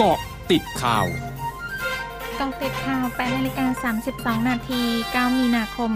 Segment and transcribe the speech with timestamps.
[0.00, 0.18] กาะ
[0.50, 1.06] ติดข่าว
[2.38, 3.92] กองติดข่าว8นาฬิกา
[4.38, 4.82] 32 นาที
[5.12, 5.90] 9 มีนาคม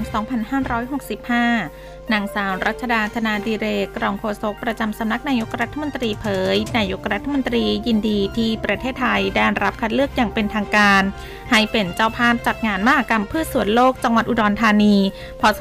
[1.43, 11.03] 2565นางสาวรัชดาธนาดีเรกรองโฆษกประจำสำนักนายกรัฐมนตรีเผย นายกรัฐมนตรียินดีที่ประเทศไทยได้รับคัดเลือกอย่างเป็นทางการ
[11.50, 14.96] ให้เป็นเจ้าภาพจัดงานมหกรรมพืชสวนโลกจังหวัดอุดรธานี
[15.41, 15.61] พศ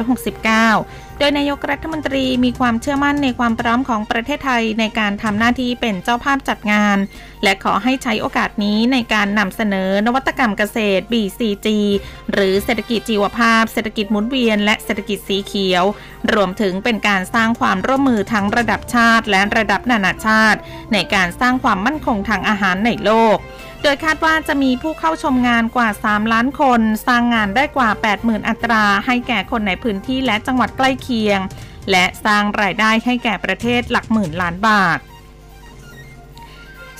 [0.00, 6.96] 2569 โดยนายกรัฐมนตรีมีความเชื่อมั่นในความพร้อมของประเทศไทยในการทำหน้าที่เป็นเจ้าภาพจัดงาน
[7.42, 11.68] และขอให้ใช้โอกาสนี้ในการนำเสนอนวัตกรรมเกษตร BCG
[12.32, 15.84] หรือเศรษฐกิจจีวภาพ เศรษฐกิจหมุนเวียน และเศรษฐกิจสีเขียว
[16.34, 20.58] รวมถึงเป็นการสร้างความร่วมมือทั้งระดับชาติและระดับนานาชาติ
[20.92, 23.36] ในการสร้างความมั่นคงทางอาหารในโลก
[23.82, 31.40] โดยคาดว่าจะมีผู้เข้าชมงานกว่า 3 ล้านคน สร้างงานได้กว่า 80,000 อัตรา ให้แก่คนในพื้นที่และจังหวัดใกล้เคียง
[31.90, 34.98] และสร้างรายได้ให้แก่ประเทศหลักหมื่นล้านบาท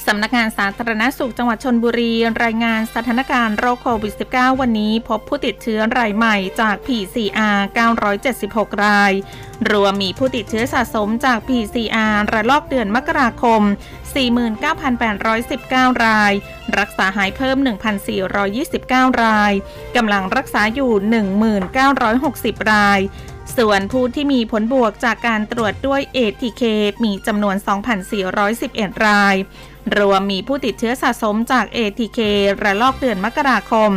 [0.07, 2.13] สำนักงานสาธารณสุขจังหวัดชนบุรี
[2.45, 7.59] รายงานสถานการณ์โรคโควิด -19 วันนี้พบผู้ติดเชื้อรายใหม่จาก PCR
[8.19, 9.13] 976 ราย
[9.71, 13.63] รวมมีผู้ติดเชื้อสะสมจาก PCR ระลอกเดือนมกราคม
[14.83, 16.33] 49,819 ราย
[16.79, 17.57] รักษาหายเพิ่ม
[18.41, 19.53] 1,429 ราย
[19.97, 20.93] กำลังรักษาอยู่
[22.03, 23.01] 1,960 ราย
[23.57, 26.63] ส่วนผู้ที่มีผลบวกจากการตรวจด้วย ATK
[27.05, 27.57] มีจำนวน
[28.31, 29.35] 2,411 ราย
[29.99, 32.19] รวมมีผู้ติดเชื้อสะสมจาก ATK
[32.63, 33.93] ระลอกเดือนมกราคม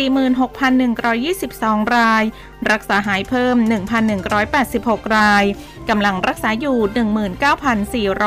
[0.00, 2.24] 46,122 ราย
[2.70, 3.56] รักษาหายเพิ่ม
[4.36, 5.44] 1,186 ราย
[5.88, 6.78] กำลังรักษาอยู่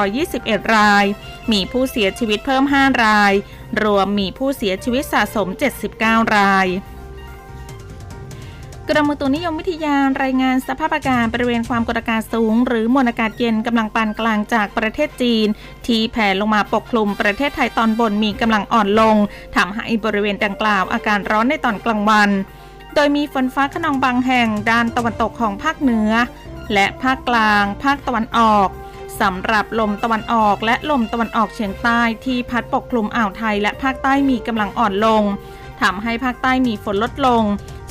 [0.03, 1.05] 19,421 ราย
[1.51, 3.33] มีผู้เสียชีวิตเพิ่ม 5 ราย
[3.83, 5.47] รวมมีผู้เสียชีวิตสะสม
[5.91, 6.67] 79 ราย
[8.95, 15.47] รมอุตุนิยมวิทยารายงานสภาพอากาศบริเวณความกดอากาศสูง หรือมวลอากาศเย็นกำลังปานกลางจากประเทศจีน
[15.87, 19.15] ที่แผ่ลงมาปกคลุมประเทศไทยตอนบนมีกำลังอ่อนลง
[19.55, 22.29] ทำให้บริเวณดังกล่าวอาการร้อนในตอนกลางวัน
[22.95, 26.11] โดยมีฝนฟ้าขนองบางแห่งด้านตะวันตกของภาคเหนือ
[26.73, 28.69] และภาคกลาง ภาคตะวันออก
[29.21, 35.23] สำหรับลมตะวันออกและลมตะวันออกเฉียงใต้ที่พัดปกคลุมอ่าวไทยและภาคใต้มีกำลังอ่อนลง
[35.81, 37.43] ทำให้ภาคใต้มีฝนลดลง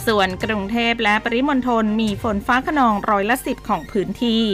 [0.06, 4.44] ส่วนกรุงเทพและปริมณฑลมีฝนฟ้าขนองร้อยละสิบของพื้นที่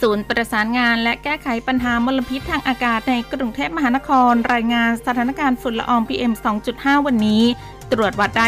[0.00, 6.32] ศูนย์ประสานงานและแก้ไขปัญหามลพิษทางอากาศในกรุงเทพมหานคร รายงานสถานการณ์ฝุ่นละออง PM
[6.70, 7.42] 2.5 วันนี้
[7.92, 8.46] ตรวจวัดได้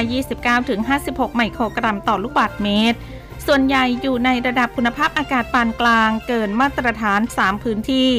[0.69, 2.99] 29-56 ไมโครกรัมต่อลูกบาศก์เมตร
[3.47, 8.11] ส่วนใหญ่อยู่ในระดับคุณภาพอากาศปานกลางเกินมาตรฐาน 3 พื้นที่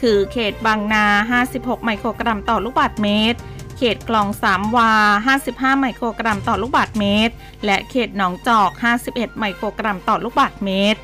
[0.00, 1.06] คือเขตบางนา
[1.46, 3.38] 56 ไมโครกรัมต่อลูกบาศก์เมตร
[3.76, 4.92] เขตคลองสามวา
[5.36, 7.34] 55 ไมโครกรัมต่อลูกบาศก์เมตร
[7.64, 8.70] และเขตหนองจอก
[9.04, 11.00] 51 ไมโครกรัมต่อลูกบาศก์เมตร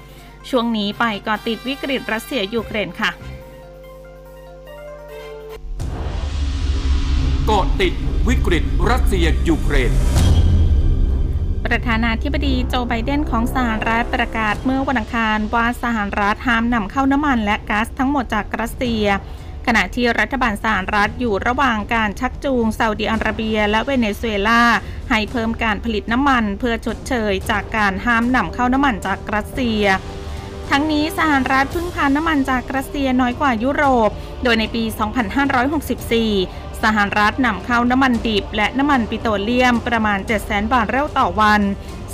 [0.49, 3.11] ช่วงนี้ไปเกาะติดวิกฤตรัสเซียยูเครนค่ะ
[7.47, 7.93] เกาะติด
[8.29, 9.93] วิกฤตรัสเซียยูเครน
[11.67, 19.05] ประธานาธิบดีโจไบเดนของสหรัฐประกาศเมื่อวันอังคารว่าสหรัฐห้ามนำเข้าน้ำมันและก๊าซทั้งหมดจากรัสเซีย
[19.71, 24.62] ขณะที่รัฐบาลสหรัฐอยู่ระหว่างการชักจูงซาอุดิอาระเบีย และเวเนซุเอลา
[25.11, 29.83] ให้เพิ่มการผลิตน้ำมันเพื่อชดเชยจากการห้ามนำเข้าน้ำมันจากรัสเซีย
[30.71, 34.11] ทั้งนี้สหรัฐพึ่งพาน้ำมันจากรัสเซียน้อยกว่ายุโรป
[34.45, 34.84] โดยในปี
[35.62, 41.62] 2564 สหรัฐนำเข้าน้ำมันดิบ และน้ำมันปิโตรเลียมประมาณ 700,000 บาร์เรลต่อวัน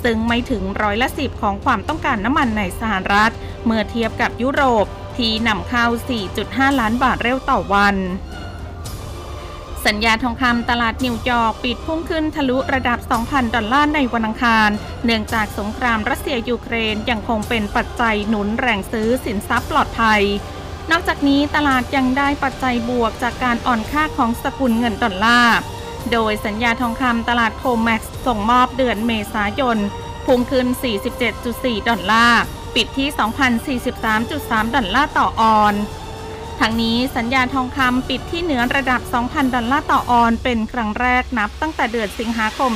[0.02, 3.32] ซึ่งไม่ถึงร้อยละสิบของความต้องการน้ำมันในสหรัฐ
[3.64, 4.86] เมื่อเทียบกับยุโรป
[5.18, 5.86] ที่นำเข้า
[6.32, 7.96] 4.5 ล้านบาร์เรลต่อวัน
[9.86, 14.70] สัญญาทองคำตลาดนิวยอร์กปิดพุ่งขึ้นทะลุระดับ 2,000 ดอลลาร์ในวันอังคาร
[15.04, 20.22] เนื่องจากสงครามรัสเซียยูเครนยังคงเป็นปัจจัยหนุนแรงซื้อสินทรัพย์ปลอดภัย
[20.90, 25.58] นอกจากนี้ตลาดยังได้ปัจจัยบวกจากการอ่อนค่าของสกุลเงินดอลลาร์
[26.12, 29.78] โดยสัญญาทองคำตลาด COMEX ส่งมอบเดือนเมษายน
[30.26, 30.66] พุ่งขึ้น
[31.28, 32.42] 47.4 ดอลลาร์
[32.74, 33.08] ปิดที่
[33.72, 35.74] 2,043.3 ดอลลาร์ต่อออนซ์
[36.60, 42.72] ทั้งนี้สัญญาทองคำปิดที่เหนือระดับ 2,000 ดอลลาร์ต่อออนซ์ เป็นครั้งแรกนับตั้งแต่เดือนสิงหาคม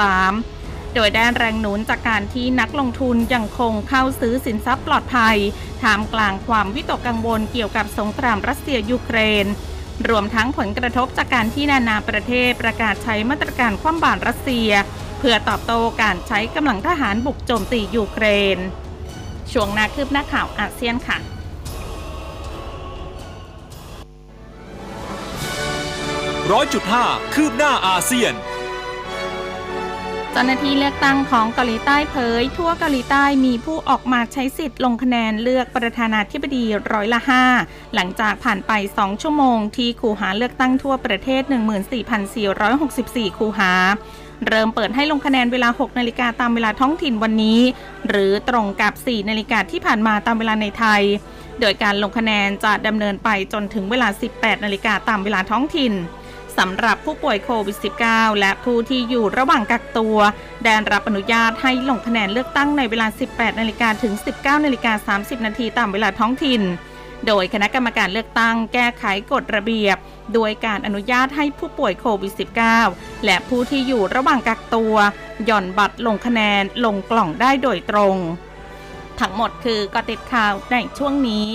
[0.00, 5.36] 2563 โดยได้แรงหนุนจากการที่นักลงทุนยังคงเข้าซื้อสินทรัพย์ปลอดภัย
[5.82, 9.46] ท่ามกลางความวิตกกังวลเกี่ยวกับสงครามรัสเซียยูเครน
[10.08, 14.70] รวมทั้งผลกระทบจากการที่นานาประเทศประกาศใช้มาตรการคว่ำบาตรรัสเซีย
[15.22, 18.24] เพื่อตอบโต้การใช้กำลังทหารบุกโจมตียูเคร
[18.56, 18.58] น
[19.52, 21.18] ช่วงหน้าคืบหน้าข่าวอาเซียนค่ะ
[26.52, 28.34] ร้อยจุดห้าคืบหน้าอาเซียน
[30.32, 37.20] เจ้าหน้าที่เลือกตั้งของเกาหลีใต้เผย ทั่วเกาหลีใต้มีผู้ออกมาใช้สิทธิ์ลงคะแนนเลือกประธานาธิบดีร้อยละ
[37.56, 41.42] 5หลังจากผ่านไป 2 ชั่วโมงที่คูหาเลือกตั้งทั่วประเทศ
[42.60, 43.72] 14,464 คูหา
[44.48, 47.60] เริ่มเปิดให้ลงคะแนนเวลา 6 นาฬิกาตามเวลาท้องถิ่นวันนี้
[48.08, 51.02] หรือตรงกับ 4 นาฬิกาที่ผ่านมาตามเวลาในไทย
[51.60, 55.92] โดยการลงคะแนนจะดำเนินไปจนถึงเวลา 18 นาฬิกาตามเวลาท้องถิ่น
[56.58, 57.76] สำหรับผู้ป่วยโควิด
[58.08, 60.16] -19 และผู้ที่อยู่ระหว่างกักตัว
[60.64, 66.62] แดนรับอนุญาตให้ลงคะแนนเลือกตั้งในเวลา 18 นาฬิกาถึง 19 นาฬิกา 30 นาทีตามเวลาท้องถิ่น
[67.26, 69.96] โดยคณะกรรมการเลือกตั้งแก้ไขกฎระเบียบ
[70.34, 72.32] โดยการอนุญาตให้ผู้ป่วยโควิด
[72.78, 74.94] -19 และผู้ที่อยู่ระหว่างกักตัว
[75.44, 78.16] หย่อนบัตรลงคะแนนลงกล่องได้โดยตรง
[79.20, 81.46] ทั้งหมดคือกติดข่าวในช่วงนี้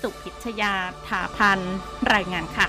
[0.00, 0.74] สุพิชยา
[1.06, 1.58] ถาพัน
[2.14, 2.66] รายงานค่ะ